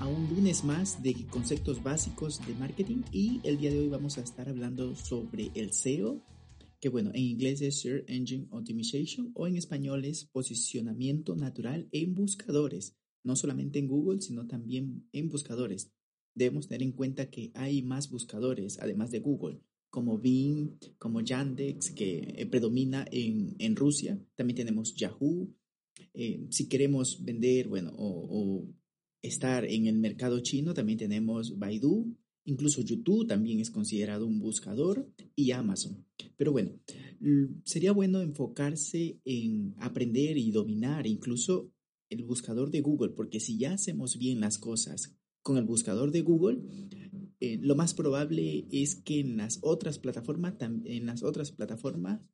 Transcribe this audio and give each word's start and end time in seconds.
a 0.00 0.08
un 0.08 0.30
lunes 0.30 0.64
más 0.64 1.02
de 1.02 1.14
conceptos 1.28 1.82
básicos 1.82 2.40
de 2.46 2.54
marketing 2.54 3.02
y 3.12 3.38
el 3.44 3.58
día 3.58 3.70
de 3.70 3.80
hoy 3.80 3.88
vamos 3.88 4.16
a 4.16 4.22
estar 4.22 4.48
hablando 4.48 4.96
sobre 4.96 5.50
el 5.54 5.74
SEO, 5.74 6.24
que 6.80 6.88
bueno, 6.88 7.10
en 7.12 7.22
inglés 7.22 7.60
es 7.60 7.82
Search 7.82 8.08
Engine 8.08 8.48
Optimization 8.50 9.30
o 9.34 9.46
en 9.46 9.56
español 9.56 10.06
es 10.06 10.24
posicionamiento 10.24 11.36
natural 11.36 11.86
en 11.92 12.14
buscadores, 12.14 12.96
no 13.22 13.36
solamente 13.36 13.78
en 13.78 13.88
Google, 13.88 14.22
sino 14.22 14.46
también 14.46 15.06
en 15.12 15.28
buscadores. 15.28 15.92
Debemos 16.34 16.66
tener 16.66 16.82
en 16.82 16.92
cuenta 16.92 17.28
que 17.28 17.50
hay 17.54 17.82
más 17.82 18.08
buscadores, 18.10 18.78
además 18.80 19.10
de 19.10 19.20
Google, 19.20 19.60
como 19.90 20.16
Bing, 20.18 20.78
como 20.98 21.20
Yandex, 21.20 21.90
que 21.90 22.36
eh, 22.38 22.46
predomina 22.46 23.04
en, 23.10 23.54
en 23.58 23.76
Rusia. 23.76 24.18
También 24.34 24.56
tenemos 24.56 24.94
Yahoo. 24.94 25.54
Eh, 26.14 26.46
si 26.48 26.70
queremos 26.70 27.22
vender, 27.22 27.68
bueno, 27.68 27.92
o 27.94 28.66
estar 29.22 29.64
en 29.64 29.86
el 29.86 29.98
mercado 29.98 30.40
chino, 30.40 30.74
también 30.74 30.98
tenemos 30.98 31.58
Baidu, 31.58 32.16
incluso 32.44 32.80
YouTube 32.80 33.26
también 33.26 33.60
es 33.60 33.70
considerado 33.70 34.26
un 34.26 34.38
buscador 34.40 35.08
y 35.34 35.52
Amazon. 35.52 36.04
Pero 36.36 36.52
bueno, 36.52 36.72
sería 37.64 37.92
bueno 37.92 38.20
enfocarse 38.20 39.20
en 39.24 39.74
aprender 39.78 40.38
y 40.38 40.50
dominar 40.50 41.06
incluso 41.06 41.70
el 42.08 42.24
buscador 42.24 42.70
de 42.70 42.80
Google, 42.80 43.10
porque 43.10 43.40
si 43.40 43.58
ya 43.58 43.74
hacemos 43.74 44.18
bien 44.18 44.40
las 44.40 44.58
cosas 44.58 45.16
con 45.42 45.56
el 45.56 45.64
buscador 45.64 46.10
de 46.10 46.22
Google, 46.22 46.62
eh, 47.40 47.58
lo 47.60 47.74
más 47.76 47.94
probable 47.94 48.66
es 48.70 48.96
que 48.96 49.20
en 49.20 49.36
las 49.36 49.58
otras 49.62 49.98
plataformas, 49.98 50.54
en 50.60 51.06
las 51.06 51.22
otras 51.22 51.52
plataformas, 51.52 52.28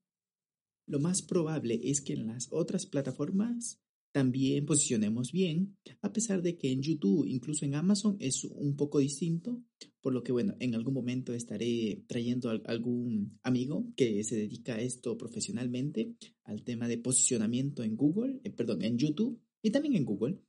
lo 0.87 1.01
más 1.01 1.23
probable 1.23 1.81
es 1.83 2.01
que 2.01 2.15
en 2.15 2.27
las 2.27 2.49
otras 2.51 2.87
plataformas 2.87 3.81
también 4.17 4.65
posicionemos 4.65 5.31
bien, 5.31 5.77
a 6.01 6.11
pesar 6.11 6.41
de 6.41 6.57
que 6.57 6.73
en 6.73 6.81
YouTube, 6.81 7.27
incluso 7.27 7.67
en 7.67 7.75
Amazon, 7.75 8.17
es 8.19 8.45
un 8.45 8.75
poco 8.75 8.99
distinto, 8.99 9.63
por 10.01 10.15
lo 10.15 10.23
que 10.23 10.33
bueno, 10.33 10.57
en 10.59 10.75
algún 10.75 10.95
momento 10.95 11.35
estaré 11.35 12.03
trayendo 12.07 12.49
a 12.49 12.55
algún 12.65 13.39
amigo 13.43 13.93
que 13.95 14.25
se 14.25 14.37
dedica 14.37 14.77
a 14.77 14.81
esto 14.81 15.19
profesionalmente, 15.19 16.15
al 16.45 16.63
tema 16.65 16.89
de 16.89 16.97
posicionamiento 16.97 17.83
en 17.83 17.95
Google, 17.95 18.41
eh, 18.43 18.49
perdón, 18.53 18.81
en 18.85 18.97
YouTube 18.97 19.39
y 19.61 19.71
también 19.71 19.97
en 19.97 20.07
Google. 20.07 20.41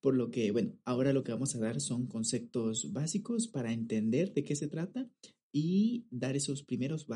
Por 0.00 0.16
lo 0.16 0.28
que, 0.32 0.50
bueno, 0.50 0.76
ahora 0.84 1.12
lo 1.12 1.22
que 1.22 1.30
vamos 1.30 1.54
a 1.54 1.60
dar 1.60 1.80
son 1.80 2.08
conceptos 2.08 2.92
básicos 2.92 3.46
para 3.46 3.72
entender 3.72 4.34
de 4.34 4.42
qué 4.42 4.56
se 4.56 4.66
trata 4.66 5.08
y 5.52 6.06
dar 6.10 6.34
esos 6.34 6.62
primeros, 6.62 7.06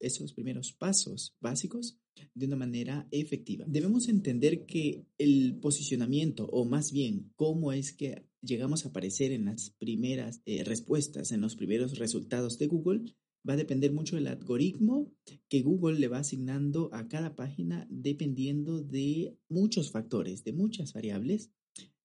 esos 0.00 0.32
primeros 0.34 0.72
pasos 0.72 1.34
básicos 1.40 1.98
de 2.34 2.46
una 2.46 2.56
manera 2.56 3.08
efectiva. 3.10 3.64
Debemos 3.66 4.08
entender 4.08 4.66
que 4.66 5.06
el 5.18 5.58
posicionamiento, 5.60 6.46
o 6.46 6.64
más 6.64 6.92
bien 6.92 7.32
cómo 7.36 7.72
es 7.72 7.92
que 7.92 8.26
llegamos 8.42 8.84
a 8.84 8.90
aparecer 8.90 9.32
en 9.32 9.46
las 9.46 9.70
primeras 9.70 10.42
eh, 10.44 10.62
respuestas, 10.64 11.32
en 11.32 11.40
los 11.40 11.56
primeros 11.56 11.98
resultados 11.98 12.58
de 12.58 12.66
Google, 12.66 13.14
va 13.48 13.54
a 13.54 13.56
depender 13.56 13.92
mucho 13.92 14.16
del 14.16 14.26
algoritmo 14.26 15.12
que 15.48 15.62
Google 15.62 15.98
le 15.98 16.08
va 16.08 16.18
asignando 16.18 16.90
a 16.92 17.08
cada 17.08 17.36
página 17.36 17.86
dependiendo 17.90 18.82
de 18.82 19.36
muchos 19.48 19.90
factores, 19.90 20.44
de 20.44 20.52
muchas 20.52 20.92
variables 20.92 21.50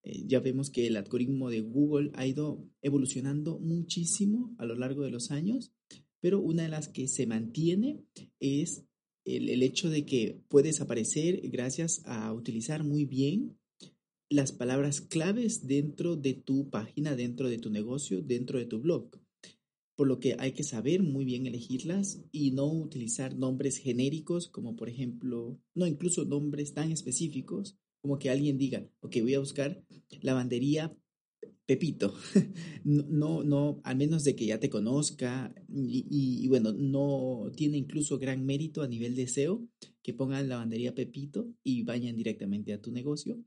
eh, 0.04 0.24
ya 0.26 0.40
vemos 0.40 0.70
que 0.70 0.88
el 0.88 0.98
algoritmo 0.98 1.50
de 1.50 1.62
Google 1.62 2.12
ha 2.16 2.26
ido 2.26 2.68
evolucionando 2.82 3.60
muchísimo 3.60 4.56
a 4.58 4.66
lo 4.66 4.76
largo 4.76 5.04
de 5.04 5.12
los 5.12 5.32
años, 5.32 5.72
pero 6.22 6.40
una 6.40 6.64
de 6.64 6.70
las 6.70 6.88
que 6.88 7.08
se 7.08 7.28
mantiene 7.28 8.06
es 8.40 8.86
el, 9.26 9.50
el 9.50 9.64
hecho 9.64 9.90
de 9.90 10.06
que 10.06 10.42
puedes 10.48 10.80
aparecer 10.80 11.42
gracias 11.50 12.02
a 12.06 12.32
utilizar 12.34 12.84
muy 12.84 13.06
bien 13.06 13.58
las 14.32 14.54
palabras 14.54 15.02
claves 15.02 15.68
dentro 15.68 16.16
de 16.16 16.34
tu 16.34 16.70
página, 16.70 17.18
dentro 17.18 17.50
de 17.50 17.58
tu 17.58 17.70
negocio, 17.70 18.22
dentro 18.22 18.60
de 18.60 18.66
tu 18.66 18.80
blog. 18.80 19.10
Por 19.98 20.08
lo 20.08 20.20
que 20.20 20.38
hay 20.40 20.54
que 20.54 20.64
saber 20.64 21.04
muy 21.04 21.26
bien 21.26 21.48
elegirlas 21.48 22.24
y 22.32 22.52
no 22.52 22.72
utilizar 22.72 23.36
nombres 23.36 23.78
genéricos 23.78 24.48
como 24.48 24.78
por 24.78 24.88
ejemplo, 24.88 25.60
no 25.76 25.86
incluso 25.86 26.24
nombres 26.24 26.74
tan 26.74 26.94
específicos 26.94 27.78
como 28.02 28.18
que 28.18 28.30
alguien 28.30 28.58
diga, 28.58 28.90
ok, 29.02 29.18
voy 29.22 29.36
a 29.36 29.40
buscar 29.40 29.84
lavandería 30.22 30.96
Pepito. 31.72 32.14
No, 32.84 33.44
no, 33.44 33.80
al 33.84 33.96
menos 33.96 34.24
de 34.24 34.36
que 34.36 34.48
ya 34.48 34.60
te 34.60 34.70
conozca 34.70 35.54
y, 35.70 36.48
bueno, 36.48 36.74
no 36.74 37.52
tiene 37.56 37.78
incluso 37.78 38.18
gran 38.18 38.44
mérito 38.44 38.82
a 38.82 38.88
nivel 38.88 39.16
de 39.16 39.28
SEO 39.28 39.68
que 40.02 40.14
pongan 40.14 40.50
lavandería 40.50 40.96
Pepito 40.96 41.54
y 41.64 41.84
vayan 41.84 42.16
directamente 42.18 42.74
a 42.74 42.82
tu 42.82 42.92
negocio, 42.92 43.40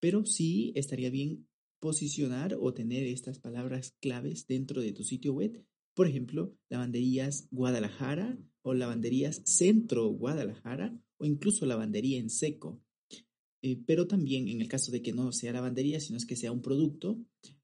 pero 0.00 0.24
sí 0.24 0.72
estaría 0.76 1.10
bien 1.10 1.48
posicionar 1.80 2.56
o 2.58 2.72
tener 2.72 3.02
estas 3.02 3.40
palabras 3.40 3.96
claves 4.00 4.46
dentro 4.46 4.80
de 4.80 4.92
tu 4.92 5.02
sitio 5.02 5.34
web. 5.34 5.62
Por 5.94 6.06
ejemplo, 6.06 6.56
lavanderías 6.70 7.48
Guadalajara 7.50 8.38
o 8.62 8.74
lavanderías 8.74 9.42
Centro 9.44 10.06
Guadalajara 10.06 10.96
o 11.18 11.26
incluso 11.26 11.66
lavandería 11.66 12.18
en 12.18 12.30
seco. 12.30 12.80
Eh, 13.60 13.82
pero 13.86 14.06
también 14.06 14.46
en 14.48 14.60
el 14.60 14.68
caso 14.68 14.92
de 14.92 15.02
que 15.02 15.12
no 15.12 15.32
sea 15.32 15.52
lavandería, 15.52 15.98
sino 15.98 16.16
es 16.16 16.26
que 16.26 16.36
sea 16.36 16.52
un 16.52 16.62
producto, 16.62 17.18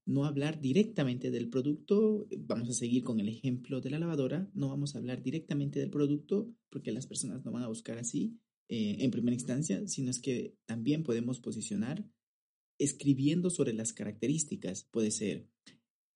no 0.07 0.25
hablar 0.25 0.61
directamente 0.61 1.31
del 1.31 1.49
producto, 1.49 2.27
vamos 2.39 2.69
a 2.69 2.75
seguir 2.75 3.05
con 3.05 3.21
el 3.21 3.29
ejemplo 3.29 3.81
de 3.81 3.91
la 3.91 3.99
lavadora, 3.99 4.51
no 4.55 4.69
vamos 4.69 4.95
a 4.95 4.99
hablar 4.99 5.23
directamente 5.23 5.81
del 5.81 5.91
producto 5.91 6.53
porque 6.71 6.93
las 6.93 7.07
personas 7.07 7.45
no 7.45 7.53
van 7.53 7.63
a 7.63 7.69
buscar 7.69 7.99
así 7.99 8.39
eh, 8.69 8.97
en 9.01 9.11
primera 9.11 9.35
instancia, 9.35 9.87
sino 9.87 10.11
es 10.11 10.21
que 10.21 10.57
también 10.67 11.03
podemos 11.03 11.41
posicionar 11.41 12.07
escribiendo 12.79 13.51
sobre 13.51 13.73
las 13.73 13.93
características, 13.93 14.85
puede 14.91 15.11
ser 15.11 15.49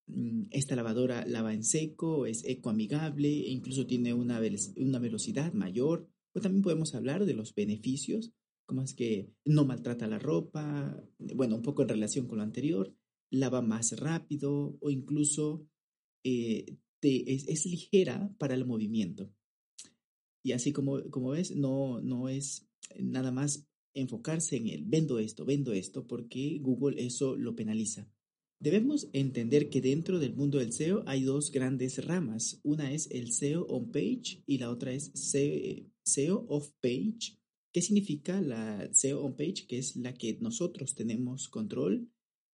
mm, 0.07 0.45
esta 0.51 0.77
lavadora 0.77 1.25
lava 1.27 1.55
en 1.55 1.65
seco, 1.65 2.27
es 2.27 2.45
ecoamigable, 2.45 3.29
e 3.29 3.51
incluso 3.51 3.87
tiene 3.87 4.13
una, 4.13 4.41
una 4.77 4.99
velocidad 4.99 5.53
mayor, 5.55 6.11
o 6.35 6.41
también 6.41 6.63
podemos 6.63 6.95
hablar 6.95 7.25
de 7.25 7.35
los 7.35 7.55
beneficios 7.55 8.33
como 8.69 8.83
es 8.83 8.93
que 8.93 9.33
no 9.47 9.65
maltrata 9.65 10.07
la 10.07 10.19
ropa, 10.19 11.03
bueno, 11.19 11.57
un 11.57 11.63
poco 11.63 11.81
en 11.81 11.89
relación 11.89 12.27
con 12.27 12.37
lo 12.37 12.45
anterior, 12.45 12.95
lava 13.31 13.63
más 13.63 13.99
rápido 13.99 14.77
o 14.81 14.91
incluso 14.91 15.67
eh, 16.25 16.79
es, 17.03 17.67
ligera 17.67 18.35
para 18.39 18.55
el 18.55 18.67
movimiento. 18.67 19.33
Y 20.43 20.53
así 20.53 20.73
como, 20.73 21.03
como 21.11 21.31
ves, 21.31 21.55
no, 21.55 22.01
no 22.01 22.29
es 22.29 22.69
nada 22.99 23.31
más 23.31 23.67
enfocarse 23.95 24.57
en 24.57 24.69
el 24.69 24.85
vendo 24.85 25.19
esto, 25.19 25.45
vendo 25.45 25.73
esto, 25.73 26.07
porque 26.07 26.59
Google 26.61 27.05
eso 27.05 27.37
lo 27.37 27.55
penaliza. 27.57 28.11
Debemos 28.61 29.09
entender 29.13 29.71
que 29.71 29.81
dentro 29.81 30.19
del 30.19 30.35
mundo 30.35 30.59
del 30.59 30.73
SEO 30.73 31.05
hay 31.07 31.23
dos 31.23 31.53
grandes 31.53 32.05
ramas. 32.05 32.61
Una 32.65 32.93
es 32.93 33.09
el 33.11 33.33
SEO 33.33 33.67
on 33.67 33.91
page 33.93 34.43
y 34.47 34.59
la 34.59 34.71
otra 34.71 34.93
es 34.93 35.13
SEO 35.15 36.47
off 36.49 36.71
page 36.81 37.39
¿Qué 37.73 37.83
significa 37.83 38.41
la 38.41 38.89
SEO 38.93 39.23
on 39.23 39.37
page? 39.37 39.67
Que 39.69 39.79
es 39.79 39.97
la 39.97 40.15
que 40.15 40.39
nosotros 40.41 40.95
tenemos 40.95 41.49
control 41.49 42.11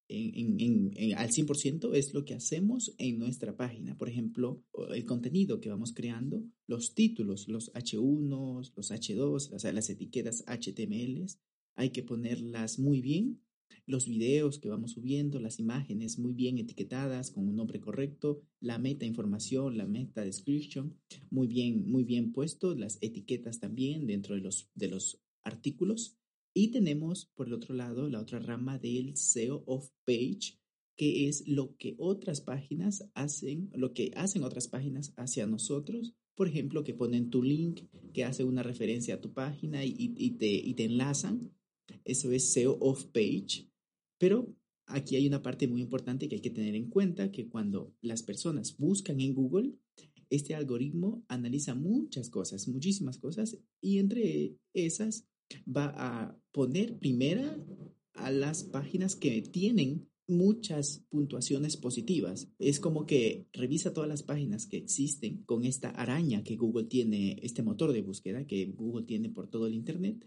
en, 0.09 1.15
al 1.17 1.31
100%, 1.31 1.95
es 1.95 2.15
lo 2.15 2.25
que 2.25 2.35
hacemos 2.35 2.95
en 2.99 3.19
nuestra 3.19 3.56
página. 3.56 3.97
Por 3.97 4.09
ejemplo, 4.09 4.62
el 4.93 5.05
contenido 5.05 5.61
que 5.61 5.71
vamos 5.71 5.93
creando, 5.93 6.45
los 6.67 6.95
títulos, 6.95 7.49
los 7.49 7.73
H1, 7.73 8.73
los 8.77 8.91
H2, 8.91 9.53
o 9.53 9.73
las 9.73 9.91
etiquetas 9.91 10.45
HTML, 10.47 11.27
hay 11.77 11.91
que 11.91 12.03
ponerlas 12.03 12.79
muy 12.79 13.01
bien 13.01 13.41
los 13.87 14.09
videos 14.09 14.59
que 14.59 14.69
vamos 14.69 14.93
subiendo, 14.93 15.41
las 15.41 15.59
imágenes 15.59 16.19
muy 16.19 16.33
bien 16.33 16.59
etiquetadas 16.59 17.31
con 17.31 17.49
un 17.49 17.57
nombre 17.57 17.81
correcto, 17.81 18.43
la 18.61 18.79
meta 18.79 19.05
información, 19.05 19.77
la 19.77 19.87
meta 19.87 20.23
description, 20.23 20.97
muy 21.31 21.47
bien, 21.47 21.85
muy 21.91 22.05
bien 22.05 22.33
puesto, 22.33 22.75
las 22.75 22.99
etiquetas 23.03 23.61
también 23.61 24.07
dentro 24.07 24.37
de 24.37 24.89
los 24.89 25.21
artículos. 25.43 26.17
Y 26.55 26.69
tenemos 26.69 27.27
por 27.35 27.49
el 27.49 27.55
otro 27.55 27.75
lado 27.75 28.09
la 28.09 28.21
otra 28.21 28.39
rama 28.39 28.79
del 28.79 29.17
SEO 29.17 29.65
of 29.67 29.91
page, 30.06 30.59
que 30.97 31.29
es 31.29 31.47
lo 31.49 31.77
que 31.77 31.97
otras 31.99 32.41
páginas 32.41 33.11
hacen, 33.15 33.71
lo 33.75 33.93
que 33.93 34.12
hacen 34.15 34.45
otras 34.45 34.69
páginas 34.69 35.12
hacia 35.17 35.47
nosotros. 35.47 36.15
Por 36.37 36.49
ejemplo, 36.49 36.85
que 36.85 36.95
ponen 36.95 37.31
tu 37.31 37.43
link, 37.43 37.83
que 38.12 38.25
hace 38.25 38.45
una 38.45 38.62
referencia 38.62 39.17
a 39.17 39.21
tu 39.21 39.33
página 39.33 39.85
y, 39.85 40.31
te, 40.39 40.47
y 40.47 40.75
te 40.75 40.85
enlazan 40.85 41.51
eso 42.05 42.31
es 42.33 42.53
SEO 42.53 42.79
off 42.81 43.05
page, 43.07 43.71
pero 44.19 44.55
aquí 44.87 45.17
hay 45.17 45.27
una 45.27 45.43
parte 45.43 45.67
muy 45.69 45.81
importante 45.81 46.29
que 46.29 46.37
hay 46.37 46.43
que 46.43 46.50
tener 46.50 46.75
en 46.75 46.91
cuenta, 46.91 47.31
que 47.31 47.49
cuando 47.49 47.95
las 48.00 48.23
personas 48.23 48.77
buscan 48.77 49.21
en 49.21 49.35
Google, 49.35 49.75
este 50.31 50.55
algoritmo 50.55 51.25
analiza 51.29 51.75
muchas 51.75 52.31
cosas, 52.31 52.69
muchísimas 52.69 53.19
cosas, 53.19 53.59
y 53.81 53.99
entre 53.99 54.57
esas 54.73 55.29
va 55.67 55.93
a 55.96 56.38
poner 56.52 56.99
primera 56.99 57.58
a 58.14 58.31
las 58.31 58.64
páginas 58.64 59.17
que 59.17 59.43
tienen 59.43 60.08
muchas 60.26 61.05
puntuaciones 61.11 61.76
positivas. 61.76 62.49
Es 62.58 62.81
como 62.81 63.06
que 63.06 63.46
revisa 63.52 63.93
todas 63.93 64.08
las 64.08 64.23
páginas 64.23 64.67
que 64.67 64.79
existen 64.79 65.43
con 65.44 65.64
esta 65.64 65.91
araña 65.91 66.43
que 66.43 66.56
Google 66.56 66.85
tiene, 66.85 67.38
este 67.43 67.62
motor 67.62 67.93
de 67.93 68.02
búsqueda 68.02 68.46
que 68.46 68.67
Google 68.67 69.05
tiene 69.05 69.31
por 69.31 69.49
todo 69.49 69.67
el 69.67 69.75
Internet. 69.75 70.26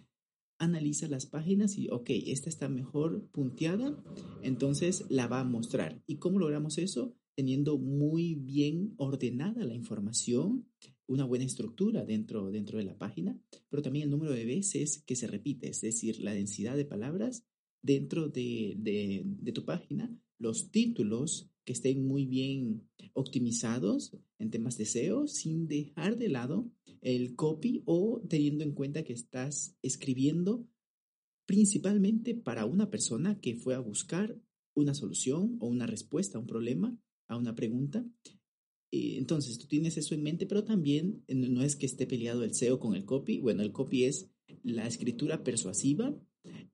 Analiza 0.59 1.07
las 1.07 1.25
páginas 1.27 1.77
y, 1.77 1.87
ok, 1.89 2.09
esta 2.09 2.49
está 2.49 2.67
mejor 2.67 3.27
punteada, 3.31 4.03
entonces 4.41 5.05
la 5.09 5.27
va 5.27 5.41
a 5.41 5.45
mostrar. 5.45 6.01
¿Y 6.07 6.17
cómo 6.17 6.39
logramos 6.39 6.77
eso? 6.77 7.15
Teniendo 7.35 7.77
muy 7.77 8.33
bien 8.35 8.95
ordenada 8.97 9.63
la 9.63 9.75
información, 9.75 10.67
una 11.07 11.25
buena 11.25 11.45
estructura 11.45 12.06
dentro, 12.06 12.51
dentro 12.51 12.77
de 12.77 12.86
la 12.86 12.98
página, 12.98 13.39
pero 13.69 13.81
también 13.81 14.06
el 14.06 14.12
número 14.12 14.33
de 14.33 14.45
veces 14.45 15.04
que 15.06 15.15
se 15.15 15.27
repite, 15.27 15.69
es 15.69 15.81
decir, 15.81 16.19
la 16.21 16.33
densidad 16.33 16.75
de 16.75 16.86
palabras 16.86 17.45
dentro 17.81 18.27
de, 18.30 19.25
tu 19.54 19.65
página 19.65 20.13
los 20.39 20.71
títulos 20.71 21.50
que 21.65 21.74
estén 21.74 22.07
muy 22.07 22.25
bien 22.25 22.88
optimizados 23.13 24.15
en 24.38 24.51
temas 24.51 24.77
de 24.77 24.86
SEO 24.86 25.27
sin 25.27 25.68
dejar 25.68 26.18
de 26.18 26.30
lado 26.30 26.71
el 27.01 27.36
copy 27.36 27.81
o 27.86 28.21
teniendo 28.30 28.63
en 28.63 28.74
cuenta 28.74 29.04
que 29.04 29.13
estás 29.13 29.75
escribiendo 29.81 30.68
principalmente 31.45 32.36
para 32.36 32.65
una 32.65 32.89
persona 32.92 33.39
que 33.39 33.56
fue 33.56 33.74
a 33.74 33.80
buscar 33.80 34.39
una 34.75 34.94
solución 34.94 35.57
o 35.59 35.68
una 35.68 35.88
respuesta 35.88 36.38
a 36.38 36.42
un 36.42 36.48
problema, 36.48 36.95
a 37.27 37.38
una 37.38 37.56
pregunta. 37.56 38.06
Entonces, 38.91 39.57
tú 39.59 39.67
tienes 39.67 39.97
eso 39.97 40.15
en 40.15 40.23
mente, 40.23 40.45
pero 40.45 40.63
también 40.63 41.23
no 41.27 41.63
es 41.63 41.75
que 41.75 41.85
esté 41.85 42.07
peleado 42.07 42.43
el 42.43 42.53
SEO 42.53 42.79
con 42.79 42.95
el 42.95 43.05
copy. 43.05 43.39
Bueno, 43.39 43.61
el 43.61 43.71
copy 43.71 44.05
es 44.05 44.29
la 44.63 44.87
escritura 44.87 45.43
persuasiva 45.43 46.15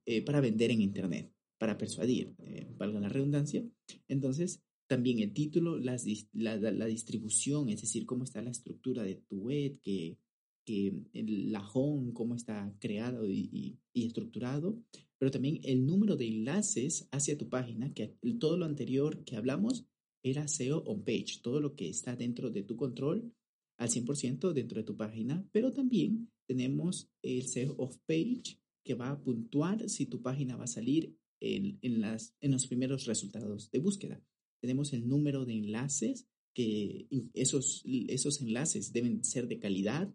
eh, 0.06 0.22
para 0.22 0.40
vender 0.40 0.70
en 0.70 0.80
Internet, 0.80 1.32
para 1.58 1.78
persuadir, 1.78 2.34
eh, 2.38 2.66
valga 2.76 3.00
la 3.00 3.08
redundancia. 3.08 3.64
Entonces, 4.08 4.62
también 4.86 5.20
el 5.20 5.32
título, 5.32 5.78
la, 5.78 5.96
la, 6.32 6.86
distribución, 6.86 7.68
es 7.68 7.80
decir, 7.80 8.06
cómo 8.06 8.24
está 8.24 8.42
la 8.42 8.50
estructura 8.50 9.02
de 9.02 9.16
tu 9.16 9.38
web, 9.38 9.80
que, 9.82 10.18
que 10.64 10.92
el 11.14 11.56
home, 11.72 12.12
cómo 12.12 12.34
está 12.34 12.74
creado 12.80 13.28
y, 13.28 13.78
y, 13.92 14.06
estructurado, 14.06 14.78
pero 15.18 15.30
también 15.30 15.60
el 15.64 15.86
número 15.86 16.16
de 16.16 16.28
enlaces 16.28 17.08
hacia 17.12 17.38
tu 17.38 17.48
página, 17.48 17.92
que 17.94 18.14
todo 18.38 18.56
lo 18.56 18.66
anterior 18.66 19.24
que 19.24 19.36
hablamos 19.36 19.86
era 20.24 20.48
SEO 20.48 20.78
on 20.86 21.04
page, 21.04 21.40
todo 21.42 21.60
lo 21.60 21.76
que 21.76 21.88
está 21.88 22.16
dentro 22.16 22.50
de 22.50 22.62
tu 22.62 22.76
control 22.76 23.32
al 23.76 23.88
100% 23.88 24.52
dentro 24.52 24.78
de 24.78 24.84
tu 24.84 24.96
página, 24.96 25.46
pero 25.52 25.72
también 25.72 26.30
tenemos 26.46 27.10
el 27.22 27.46
SEO 27.46 27.74
off 27.78 27.96
page, 28.06 28.58
que 28.84 28.94
va 28.94 29.10
a 29.10 29.22
puntuar 29.22 29.88
si 29.88 30.06
tu 30.06 30.20
página 30.20 30.56
va 30.56 30.64
a 30.64 30.68
salir 30.68 31.16
en, 31.40 31.78
en, 31.82 32.00
las, 32.00 32.34
en 32.40 32.52
los 32.52 32.66
primeros 32.66 33.06
resultados 33.06 33.70
de 33.70 33.78
búsqueda. 33.78 34.22
Tenemos 34.60 34.92
el 34.92 35.08
número 35.08 35.44
de 35.44 35.54
enlaces, 35.54 36.26
que 36.54 37.08
esos, 37.34 37.82
esos 37.84 38.40
enlaces 38.40 38.92
deben 38.92 39.24
ser 39.24 39.48
de 39.48 39.58
calidad. 39.58 40.14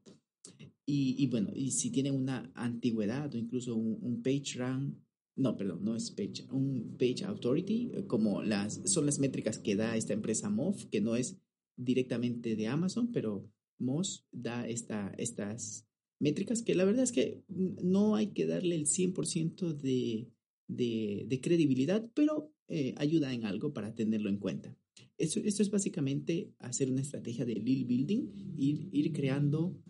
Y, 0.86 1.16
y 1.22 1.28
bueno, 1.28 1.52
y 1.54 1.72
si 1.72 1.92
tienen 1.92 2.16
una 2.16 2.52
antigüedad 2.56 3.34
o 3.34 3.38
incluso 3.38 3.76
un, 3.76 4.22
page 4.24 4.56
rank, 4.56 4.96
no, 5.40 5.56
perdón, 5.56 5.86
no 5.86 5.96
es 5.96 6.12
page, 6.12 6.46
un 6.52 6.98
page 7.00 7.24
authority, 7.24 7.92
como 8.08 8.44
las, 8.44 8.82
son 8.86 9.06
las 9.06 9.20
métricas 9.20 9.58
que 9.58 9.78
da 9.78 9.96
esta 9.96 10.14
empresa 10.14 10.50
MOF, 10.50 10.86
que 10.86 11.00
no 11.00 11.16
es 11.16 11.38
directamente 11.78 12.58
de 12.58 12.68
Amazon, 12.68 13.12
pero 13.12 13.50
Moz 13.78 14.26
da 14.34 14.68
esta, 14.68 15.14
estas 15.18 15.88
métricas 16.20 16.62
que 16.62 16.76
la 16.76 16.84
verdad 16.84 17.04
es 17.04 17.14
que 17.14 17.42
no 17.48 18.16
hay 18.16 18.28
que 18.34 18.46
darle 18.46 18.76
el 18.76 18.86
100% 18.86 19.72
de, 19.72 20.28
de, 20.68 21.26
de, 21.26 21.42
credibilidad, 21.42 22.12
pero 22.14 22.54
eh, 22.68 22.94
ayuda 22.98 23.34
en 23.34 23.46
algo 23.46 23.72
para 23.72 23.96
tenerlo 23.96 24.30
en 24.30 24.40
cuenta. 24.40 24.76
Esto, 25.18 25.40
esto, 25.40 25.64
es 25.64 25.72
básicamente 25.72 26.54
hacer 26.60 26.92
una 26.92 27.02
estrategia 27.02 27.46
de 27.46 27.56
lead 27.56 27.88
building, 27.88 28.56
ir, 28.58 28.90
ir 28.92 29.14
creando 29.14 29.82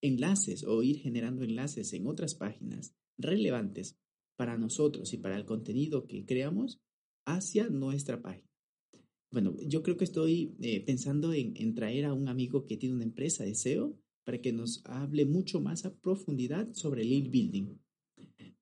enlaces 0.00 0.64
o 0.64 0.82
ir 0.82 0.98
generando 1.00 1.44
enlaces 1.44 1.92
en 1.92 2.06
otras 2.06 2.34
páginas 2.34 2.94
relevantes 3.18 3.98
para 4.38 4.56
nosotros 4.56 5.12
y 5.12 5.18
para 5.18 5.36
el 5.36 5.44
contenido 5.44 6.06
que 6.06 6.24
creamos 6.24 6.80
hacia 7.26 7.68
nuestra 7.68 8.22
página. 8.22 8.48
Bueno, 9.32 9.56
yo 9.66 9.82
creo 9.82 9.96
que 9.96 10.04
estoy 10.04 10.54
eh, 10.62 10.80
pensando 10.86 11.34
en, 11.34 11.52
en, 11.56 11.74
traer 11.74 12.06
a 12.06 12.14
un 12.14 12.28
amigo 12.28 12.64
que 12.64 12.76
tiene 12.76 12.94
una 12.94 13.04
empresa 13.04 13.44
de 13.44 13.54
SEO 13.54 13.98
para 14.24 14.40
que 14.40 14.52
nos 14.52 14.80
hable 14.84 15.26
mucho 15.26 15.60
más 15.60 15.84
a 15.84 15.94
profundidad 15.94 16.72
sobre 16.72 17.04
lead 17.04 17.30
building. 17.30 17.76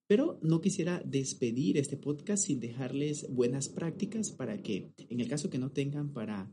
Pero 0.08 0.38
no 0.43 0.61
quisiera 0.61 1.02
despedir 1.05 1.76
este 1.76 1.96
podcast 1.96 2.46
sin 2.46 2.58
dejarles 2.58 3.29
buenas 3.29 3.69
prácticas 3.69 4.31
para 4.31 4.62
que, 4.62 4.93
en 4.96 5.20
el 5.20 5.29
caso 5.29 5.50
que 5.50 5.58
no 5.58 5.72
tengan 5.72 6.12
para 6.12 6.50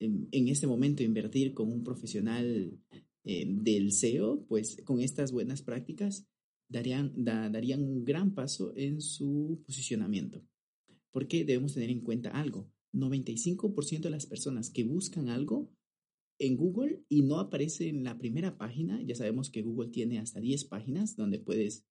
en, 0.00 0.48
este 0.48 0.66
momento 0.66 1.02
invertir 1.02 1.54
con 1.54 1.70
un 1.70 1.84
profesional 1.84 2.78
eh, 3.24 3.46
del 3.46 3.92
SEO, 3.92 4.44
pues 4.48 4.82
con 4.84 5.00
estas 5.00 5.32
buenas 5.32 5.62
prácticas 5.62 6.26
darían, 6.68 7.12
darían 7.16 7.82
un 7.82 8.04
gran 8.04 8.34
paso 8.34 8.72
en 8.76 9.00
su 9.00 9.62
posicionamiento. 9.66 10.44
Porque 11.10 11.44
debemos 11.44 11.74
tener 11.74 11.90
en 11.90 12.00
cuenta 12.00 12.30
algo. 12.30 12.70
95% 12.92 14.00
de 14.00 14.10
las 14.10 14.26
personas 14.26 14.70
que 14.70 14.84
buscan 14.84 15.28
algo 15.28 15.70
en 16.38 16.56
Google 16.56 17.02
y 17.08 17.22
no 17.22 17.38
aparece 17.38 17.88
en 17.88 18.04
la 18.04 18.18
primera 18.18 18.58
página. 18.58 19.02
Ya 19.02 19.14
sabemos 19.14 19.50
que 19.50 19.62
Google 19.62 19.90
tiene 19.90 20.18
hasta 20.18 20.40
10 20.40 20.64
páginas 20.66 21.16
donde 21.16 21.38
puedes 21.38 21.86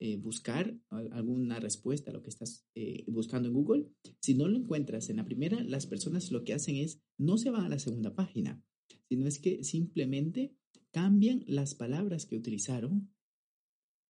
eh, 0.00 0.16
buscar 0.16 0.78
alguna 0.90 1.58
respuesta 1.58 2.10
a 2.10 2.14
lo 2.14 2.22
que 2.22 2.30
estás 2.30 2.64
eh, 2.76 3.04
buscando 3.08 3.48
en 3.48 3.54
Google. 3.54 3.88
Si 4.20 4.34
no 4.34 4.46
lo 4.46 4.56
encuentras 4.56 5.10
en 5.10 5.16
la 5.16 5.24
primera, 5.24 5.60
las 5.64 5.86
personas 5.86 6.30
lo 6.30 6.44
que 6.44 6.54
hacen 6.54 6.76
es 6.76 7.02
no 7.18 7.36
se 7.36 7.50
van 7.50 7.64
a 7.64 7.68
la 7.68 7.80
segunda 7.80 8.14
página, 8.14 8.62
sino 9.08 9.26
es 9.26 9.40
que 9.40 9.64
simplemente 9.64 10.54
cambian 10.92 11.42
las 11.46 11.74
palabras 11.74 12.26
que 12.26 12.36
utilizaron 12.36 13.10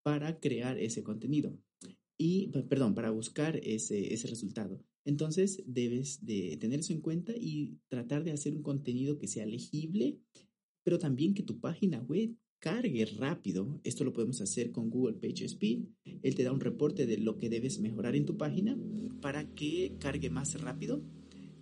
para 0.09 0.41
crear 0.41 0.79
ese 0.79 1.03
contenido. 1.03 1.55
Y, 2.17 2.49
perdón, 2.71 2.95
para 2.95 3.11
buscar 3.11 3.61
ese, 3.63 4.15
ese 4.15 4.27
resultado. 4.27 4.83
Entonces 5.05 5.63
debes 5.67 6.25
de 6.25 6.57
tener 6.59 6.81
eso 6.81 6.95
en 6.95 7.03
cuenta 7.03 7.35
y 7.37 7.77
tratar 7.89 8.25
de 8.25 8.33
hacer 8.33 8.55
un 8.55 8.63
contenido 8.63 9.19
que 9.19 9.29
sea 9.29 9.45
legible, 9.45 10.19
pero 10.83 10.99
también 10.99 11.35
que 11.35 11.43
tu 11.43 11.61
página 11.61 12.01
web 12.01 12.35
cargue 12.59 13.05
rápido. 13.05 13.83
Esto 13.85 14.03
lo 14.03 14.15
podemos 14.15 14.41
hacer 14.41 14.73
con 14.73 14.89
Google 14.89 15.19
Page 15.19 15.45
Speed. 15.45 15.85
Él 16.23 16.35
te 16.35 16.43
da 16.43 16.53
un 16.53 16.61
reporte 16.61 17.05
de 17.05 17.19
lo 17.19 17.37
que 17.37 17.51
debes 17.51 17.79
mejorar 17.79 18.17
en 18.17 18.25
tu 18.25 18.39
página 18.39 18.79
para 19.21 19.55
que 19.55 19.99
cargue 20.01 20.31
más 20.31 20.59
rápido. 20.59 21.05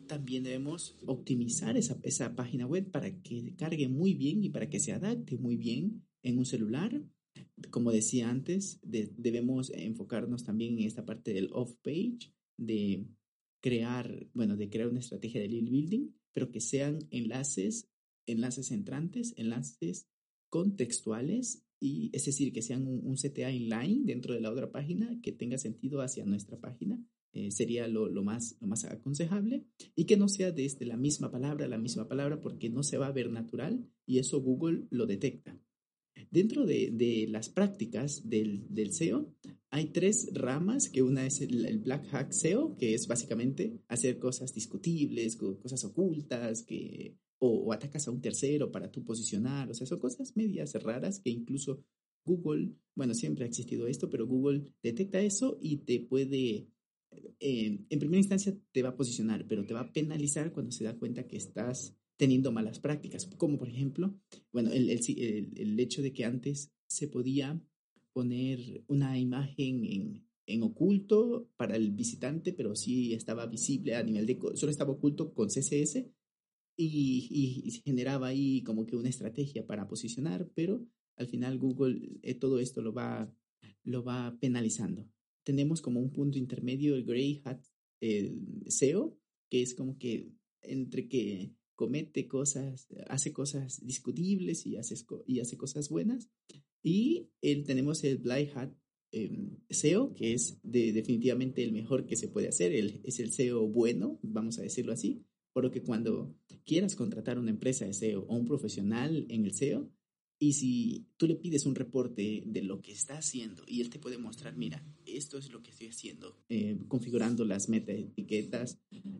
También 0.06 0.44
debemos 0.44 0.96
optimizar 1.04 1.76
esa, 1.76 1.98
esa 2.04 2.36
página 2.36 2.64
web 2.64 2.92
para 2.92 3.10
que 3.22 3.56
cargue 3.56 3.88
muy 3.88 4.14
bien 4.14 4.44
y 4.44 4.50
para 4.50 4.70
que 4.70 4.78
se 4.78 4.92
adapte 4.92 5.36
muy 5.36 5.56
bien 5.56 6.04
en 6.22 6.38
un 6.38 6.46
celular. 6.46 7.02
Como 7.70 7.90
decía 7.90 8.28
antes, 8.28 8.80
debemos 8.82 9.70
enfocarnos 9.70 10.44
también 10.44 10.78
en 10.78 10.84
esta 10.84 11.04
parte 11.06 11.32
del 11.32 11.48
off-page, 11.52 12.32
de 12.58 13.06
crear, 13.60 14.28
bueno, 14.34 14.56
de 14.56 14.68
crear 14.68 14.88
una 14.88 15.00
estrategia 15.00 15.40
de 15.40 15.48
lead 15.48 15.70
building, 15.70 16.10
pero 16.32 16.50
que 16.50 16.60
sean 16.60 16.98
enlaces, 17.10 17.88
enlaces 18.26 18.70
entrantes, 18.70 19.34
enlaces 19.36 20.06
contextuales 20.50 21.66
y 21.80 22.10
es 22.14 22.24
decir, 22.24 22.52
que 22.52 22.62
sean 22.62 22.86
un, 22.86 23.16
CTA 23.16 23.50
inline 23.50 24.04
dentro 24.04 24.34
de 24.34 24.40
la 24.40 24.50
otra 24.50 24.70
página 24.70 25.20
que 25.22 25.32
tenga 25.32 25.58
sentido 25.58 26.00
hacia 26.00 26.24
nuestra 26.24 26.58
página. 26.58 27.02
Eh, 27.32 27.50
sería 27.50 27.86
lo, 27.86 28.08
lo, 28.08 28.22
más, 28.22 28.56
lo 28.60 28.66
más 28.66 28.84
aconsejable 28.84 29.66
y 29.94 30.06
que 30.06 30.16
no 30.16 30.26
sea 30.26 30.52
desde 30.52 30.86
la 30.86 30.96
misma 30.96 31.30
palabra, 31.30 31.68
la 31.68 31.76
misma 31.76 32.08
palabra, 32.08 32.40
porque 32.40 32.70
no 32.70 32.82
se 32.82 32.96
va 32.96 33.08
a 33.08 33.12
ver 33.12 33.30
natural 33.30 33.86
y 34.06 34.18
eso 34.18 34.40
Google 34.40 34.86
lo 34.90 35.04
detecta. 35.04 35.60
Dentro 36.30 36.66
de, 36.66 37.26
las 37.30 37.48
prácticas 37.48 38.28
del, 38.28 38.92
SEO, 38.92 39.34
hay 39.70 39.86
tres 39.86 40.30
ramas, 40.32 40.88
que 40.88 41.02
una 41.02 41.26
es 41.26 41.40
el, 41.40 41.78
Black 41.78 42.06
Hack 42.08 42.32
SEO, 42.32 42.76
que 42.76 42.94
es 42.94 43.06
básicamente 43.06 43.80
hacer 43.88 44.18
cosas 44.18 44.52
discutibles, 44.52 45.36
cosas 45.36 45.84
ocultas, 45.84 46.62
que, 46.62 47.16
o, 47.38 47.72
atacas 47.72 48.08
a 48.08 48.10
un 48.10 48.20
tercero 48.20 48.70
para 48.70 48.90
tú 48.90 49.04
posicionar, 49.04 49.70
o 49.70 49.74
sea, 49.74 49.86
son 49.86 49.98
cosas 49.98 50.36
medias 50.36 50.74
raras 50.82 51.20
que 51.20 51.30
incluso 51.30 51.84
Google, 52.24 52.72
bueno, 52.94 53.14
siempre 53.14 53.44
ha 53.44 53.48
existido 53.48 53.86
esto, 53.86 54.10
pero 54.10 54.26
Google 54.26 54.72
detecta 54.82 55.20
eso 55.20 55.58
y 55.60 55.78
te 55.78 56.00
puede, 56.00 56.68
eh, 57.40 57.78
en 57.88 57.98
primera 57.98 58.18
instancia 58.18 58.56
te 58.72 58.82
va 58.82 58.90
a 58.90 58.96
posicionar, 58.96 59.46
pero 59.46 59.64
te 59.64 59.74
va 59.74 59.80
a 59.80 59.92
penalizar 59.92 60.52
cuando 60.52 60.72
se 60.72 60.84
da 60.84 60.98
cuenta 60.98 61.26
que 61.26 61.36
estás 61.36 61.96
teniendo 62.16 62.52
malas 62.52 62.78
prácticas, 62.78 63.26
como 63.36 63.58
por 63.58 63.68
ejemplo, 63.68 64.18
bueno, 64.52 64.70
el, 64.70 64.88
el, 64.90 65.52
el, 65.56 65.80
hecho 65.80 66.02
de 66.02 66.12
que 66.12 66.24
antes 66.24 66.72
se 66.86 67.08
podía 67.08 67.60
poner 68.12 68.84
una 68.88 69.18
imagen 69.18 69.84
en, 69.84 70.26
en 70.46 70.62
oculto 70.62 71.50
para 71.56 71.76
el 71.76 71.90
visitante, 71.90 72.52
pero 72.52 72.74
sí 72.74 73.12
estaba 73.12 73.46
visible 73.46 73.94
a 73.94 74.02
nivel 74.02 74.26
de, 74.26 74.38
solo 74.54 74.70
estaba 74.70 74.92
oculto 74.92 75.34
con 75.34 75.48
CSS 75.48 76.06
y, 76.76 77.28
y, 77.30 77.70
generaba 77.84 78.28
ahí 78.28 78.62
como 78.62 78.86
que 78.86 78.96
una 78.96 79.08
estrategia 79.08 79.66
para 79.66 79.88
posicionar, 79.88 80.50
pero 80.54 80.86
al 81.16 81.26
final 81.26 81.58
Google 81.58 82.18
eh, 82.22 82.34
todo 82.34 82.58
esto 82.60 82.82
lo 82.82 82.92
va, 82.92 83.32
lo 83.84 84.04
va 84.04 84.36
penalizando. 84.40 85.08
Tenemos 85.44 85.80
como 85.80 86.00
un 86.00 86.12
punto 86.12 86.38
intermedio 86.38 86.94
el 86.94 87.04
Grey 87.04 87.40
Hat 87.44 87.62
SEO, 88.66 89.18
que 89.50 89.62
es 89.62 89.74
como 89.74 89.98
que 89.98 90.32
entre 90.62 91.08
que 91.08 91.54
comete 91.76 92.26
cosas, 92.26 92.88
hace 93.08 93.32
cosas 93.32 93.84
discutibles 93.86 94.66
y 94.66 94.76
hace, 94.76 94.96
y 95.26 95.40
hace 95.40 95.56
cosas 95.56 95.88
buenas. 95.88 96.28
Y 96.82 97.28
el, 97.42 97.64
tenemos 97.64 98.02
el 98.04 98.18
Black 98.18 98.56
Hat 98.56 98.72
em, 99.12 99.58
SEO, 99.70 100.14
que 100.14 100.32
es 100.32 100.58
de, 100.62 100.92
definitivamente 100.92 101.62
el 101.62 101.72
mejor 101.72 102.06
que 102.06 102.16
se 102.16 102.28
puede 102.28 102.48
hacer, 102.48 102.72
el, 102.72 103.00
es 103.04 103.20
el 103.20 103.32
SEO 103.32 103.68
bueno, 103.68 104.18
vamos 104.22 104.58
a 104.58 104.62
decirlo 104.62 104.92
así, 104.92 105.24
por 105.52 105.64
lo 105.64 105.70
que 105.70 105.82
cuando 105.82 106.34
quieras 106.64 106.96
contratar 106.96 107.38
una 107.38 107.50
empresa 107.50 107.84
de 107.84 107.94
SEO 107.94 108.22
o 108.22 108.36
un 108.36 108.46
profesional 108.46 109.26
en 109.28 109.44
el 109.44 109.52
SEO, 109.52 109.90
y 110.38 110.52
si 110.52 111.06
tú 111.16 111.26
le 111.26 111.36
pides 111.36 111.66
un 111.66 111.74
reporte 111.74 112.42
de 112.46 112.62
lo 112.62 112.82
que 112.82 112.92
está 112.92 113.18
haciendo 113.18 113.62
y 113.66 113.80
él 113.80 113.90
te 113.90 113.98
puede 113.98 114.18
mostrar, 114.18 114.56
mira, 114.56 114.84
esto 115.06 115.38
es 115.38 115.50
lo 115.50 115.62
que 115.62 115.70
estoy 115.70 115.88
haciendo, 115.88 116.36
eh, 116.48 116.78
configurando 116.88 117.44
las 117.44 117.68
meta 117.68 117.92
etiquetas, 117.92 118.78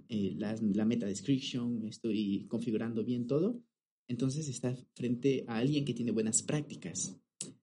eh, 0.08 0.34
la 0.36 0.84
meta 0.84 1.06
description, 1.06 1.86
estoy 1.86 2.46
configurando 2.48 3.04
bien 3.04 3.26
todo, 3.26 3.62
entonces 4.08 4.48
está 4.48 4.76
frente 4.94 5.44
a 5.48 5.56
alguien 5.56 5.84
que 5.84 5.94
tiene 5.94 6.12
buenas 6.12 6.42
prácticas. 6.42 7.16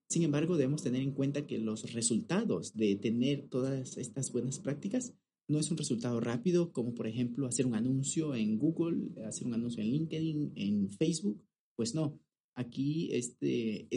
Sin 0.10 0.24
embargo, 0.24 0.58
debemos 0.58 0.84
tener 0.84 1.02
en 1.02 1.14
cuenta 1.14 1.48
que 1.48 1.58
los 1.58 1.94
resultados 1.94 2.76
de 2.76 2.96
tener 2.96 3.48
todas 3.50 3.98
estas 3.98 4.32
buenas 4.32 4.60
prácticas 4.60 5.14
no 5.48 5.60
es 5.60 5.72
un 5.72 5.78
resultado 5.78 6.20
rápido, 6.20 6.72
como 6.72 6.94
por 6.94 7.08
ejemplo 7.08 7.48
hacer 7.48 7.66
un 7.66 7.76
anuncio 7.76 8.36
en 8.36 8.58
Google, 8.58 9.10
hacer 9.26 9.48
un 9.48 9.54
anuncio 9.54 9.84
en 9.84 9.90
LinkedIn, 9.90 10.54
en 10.56 10.90
Facebook. 10.92 11.44
Pues 11.76 11.96
no, 11.96 12.20
aquí 12.56 13.10
este, 13.14 13.88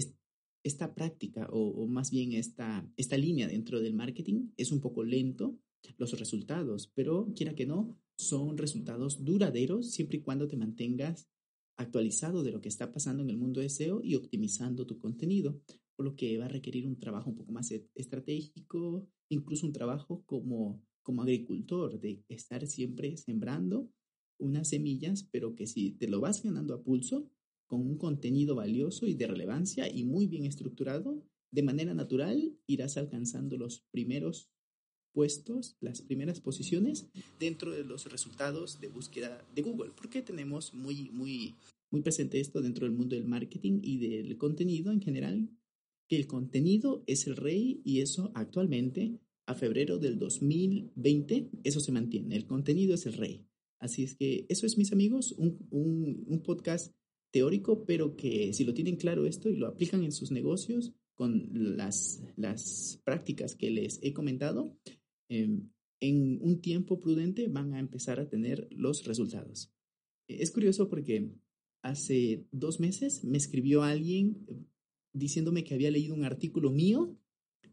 esta 0.65 0.95
práctica 0.95 1.49
o, 1.51 1.87
más 1.87 2.11
bien 2.11 2.33
esta, 2.33 2.89
esta 2.97 3.17
línea 3.17 3.49
dentro 3.49 3.81
del 3.81 3.95
marketing 3.95 4.51
es 4.57 4.73
un 4.73 4.81
poco 4.81 5.05
lento 5.05 5.59
los 5.99 6.19
resultados, 6.19 6.91
pero 6.95 7.33
quiera 7.37 7.55
que 7.55 7.67
no, 7.67 7.97
son 8.19 8.59
resultados 8.59 9.23
duraderos 9.23 9.93
siempre 9.93 10.19
y 10.19 10.23
cuando 10.23 10.49
te 10.49 10.57
mantengas 10.57 11.29
actualizado 11.79 12.43
de 12.43 12.51
lo 12.51 12.61
que 12.61 12.69
está 12.69 12.93
pasando 12.93 13.23
en 13.23 13.31
el 13.31 13.37
mundo 13.37 13.61
de 13.61 13.69
SEO 13.69 14.01
y 14.03 14.17
optimizando 14.17 14.87
tu 14.87 14.99
contenido, 14.99 15.61
por 15.95 16.07
lo 16.07 16.17
que 16.17 16.39
va 16.39 16.47
a 16.47 16.49
requerir 16.49 16.87
un 16.87 16.99
trabajo 16.99 17.31
un 17.31 17.37
poco 17.37 17.53
más 17.53 17.71
e, 17.71 17.87
estratégico, 17.95 19.07
incluso 19.29 19.67
un 19.67 19.73
trabajo 19.73 20.25
como 20.25 20.83
como 21.07 21.23
agricultor, 21.23 22.01
de 22.01 22.25
estar 22.29 22.67
siempre 22.67 23.17
sembrando 23.17 23.89
unas 24.41 24.71
semillas, 24.71 25.29
pero 25.31 25.55
que 25.55 25.69
si 25.69 25.93
te 25.93 26.09
lo 26.09 26.21
vas 26.21 26.43
ganando 26.43 26.75
a 26.75 26.83
pulso, 26.83 27.31
con 27.67 27.81
un 27.81 27.97
contenido 27.99 28.55
valioso 28.55 29.07
y 29.07 29.15
de 29.15 29.27
relevancia 29.27 29.93
y 29.93 30.05
muy 30.05 30.27
bien 30.27 30.45
estructurado, 30.45 31.23
de 31.51 31.63
manera 31.63 31.95
natural 31.95 32.57
irás 32.67 32.97
alcanzando 32.97 33.57
los 33.57 33.81
primeros 33.91 34.51
puestos, 35.13 35.77
las 35.81 36.03
primeras 36.03 36.41
posiciones 36.41 37.07
dentro 37.41 37.73
de 37.73 37.85
los 37.85 38.11
resultados 38.13 38.81
de 38.81 38.89
búsqueda 38.89 39.43
de 39.55 39.63
Google, 39.63 39.93
porque 39.97 40.21
tenemos 40.21 40.75
muy, 40.75 41.11
muy, 41.11 41.55
muy 41.91 42.03
presente 42.03 42.39
esto 42.39 42.61
dentro 42.61 42.87
del 42.87 42.95
mundo 42.95 43.17
del 43.17 43.25
marketing 43.25 43.81
y 43.83 43.99
del 43.99 44.37
contenido 44.37 44.93
en 44.93 45.01
general, 45.01 45.49
que 46.09 46.17
el 46.17 46.27
contenido 46.27 47.03
es 47.07 47.27
el 47.27 47.37
rey 47.37 47.81
y 47.85 48.01
eso 48.01 48.31
actualmente 48.35 49.19
a 49.47 49.55
febrero 49.55 49.99
del 49.99 50.19
2020, 50.19 51.51
eso 51.65 51.81
se 51.81 51.93
mantiene. 51.93 52.37
El 52.37 52.47
contenido 52.47 52.95
es 52.95 53.07
el 53.07 53.15
rey. 53.15 53.47
Así 53.79 54.05
es 54.05 54.15
que 54.15 54.47
eso 54.49 54.67
es, 54.67 54.77
mis 54.77 54.93
amigos, 54.93 55.33
un, 55.33 55.67
un, 55.71 56.43
podcast 56.43 56.95
teórico, 57.31 57.85
pero 57.85 58.17
que 58.17 58.53
si 58.53 58.65
lo 58.65 58.75
tienen 58.75 58.97
claro 58.97 59.27
esto 59.27 59.49
y 59.49 59.57
lo 59.57 59.67
aplican 59.67 60.05
en 60.05 60.13
sus 60.13 60.31
negocios 60.31 60.93
con 61.15 61.49
las, 61.53 62.23
las 62.37 63.01
prácticas 63.05 63.57
que 63.57 63.71
les 63.71 63.99
he 64.03 64.13
comentado, 64.13 64.77
em, 65.29 65.71
en 66.01 66.39
un 66.43 66.61
tiempo 66.61 67.01
prudente 67.01 67.49
van 67.49 67.75
a 67.75 67.81
empezar 67.81 68.21
a 68.21 68.29
tener 68.29 68.69
los 68.71 69.05
resultados. 69.05 69.73
Es 70.29 70.51
curioso 70.51 70.89
porque 70.89 71.31
hace 71.83 72.47
dos 72.53 72.81
meses 72.81 73.25
me 73.25 73.39
escribió 73.39 73.83
alguien 73.83 74.45
diciéndome 75.15 75.65
que 75.65 75.75
había 75.75 75.91
leído 75.91 76.15
un 76.15 76.25
artículo 76.25 76.71
mío 76.71 77.19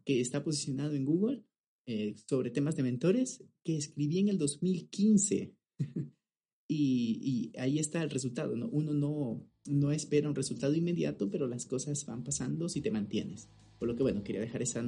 que 0.06 0.22
está 0.22 0.44
posicionado 0.44 0.96
en 0.96 1.06
Google 1.06 1.44
eh, 1.86 2.16
sobre 2.30 2.52
temas 2.52 2.76
de 2.76 2.84
mentores 2.84 3.44
que 3.64 3.76
escribí 3.76 4.20
en 4.20 4.30
el 4.30 4.38
2015. 4.38 5.54
y, 6.68 7.52
ahí 7.58 7.80
está 7.80 8.02
el 8.04 8.10
resultado, 8.10 8.56
¿no? 8.56 8.68
Uno 8.68 8.94
no, 8.94 9.46
no 9.66 9.92
espera 9.92 10.30
un 10.30 10.36
resultado 10.36 10.74
inmediato, 10.74 11.30
pero 11.30 11.48
las 11.48 11.66
cosas 11.66 12.06
van 12.06 12.24
pasando 12.24 12.70
si 12.70 12.82
te 12.82 12.92
mantienes. 12.92 13.50
Por 13.80 13.88
lo 13.88 13.96
que 13.96 14.04
bueno, 14.04 14.24
quería 14.24 14.42
dejar 14.42 14.62
esa, 14.62 14.84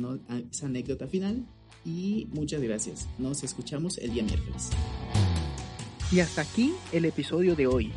esa 0.51 0.65
anécdota 0.65 1.07
final 1.07 1.45
y 1.83 2.27
muchas 2.31 2.61
gracias. 2.61 3.07
Nos 3.19 3.43
escuchamos 3.43 3.97
el 3.97 4.13
día 4.13 4.23
miércoles. 4.23 4.69
Y 6.11 6.19
hasta 6.19 6.41
aquí 6.41 6.71
el 6.91 7.05
episodio 7.05 7.55
de 7.55 7.67
hoy. 7.67 7.91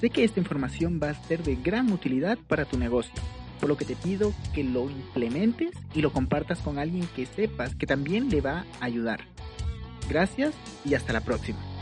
Sé 0.00 0.10
que 0.10 0.24
esta 0.24 0.40
información 0.40 1.00
va 1.02 1.10
a 1.10 1.26
ser 1.26 1.42
de 1.42 1.56
gran 1.56 1.90
utilidad 1.92 2.38
para 2.46 2.64
tu 2.66 2.78
negocio 2.78 3.14
por 3.64 3.70
lo 3.70 3.78
que 3.78 3.86
te 3.86 3.96
pido 3.96 4.34
que 4.54 4.62
lo 4.62 4.90
implementes 4.90 5.70
y 5.94 6.02
lo 6.02 6.12
compartas 6.12 6.58
con 6.58 6.78
alguien 6.78 7.08
que 7.16 7.24
sepas 7.24 7.74
que 7.74 7.86
también 7.86 8.28
le 8.28 8.42
va 8.42 8.66
a 8.78 8.84
ayudar. 8.84 9.20
Gracias 10.06 10.54
y 10.84 10.92
hasta 10.92 11.14
la 11.14 11.22
próxima. 11.22 11.73